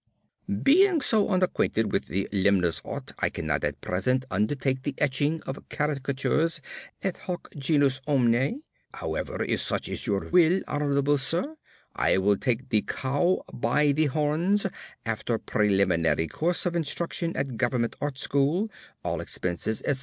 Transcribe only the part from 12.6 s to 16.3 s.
the cow by the horns, after preliminary